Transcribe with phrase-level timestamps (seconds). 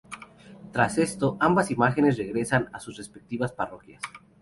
[0.71, 4.01] Tras esto, ambas imágenes regresan a sus respectivas parroquias.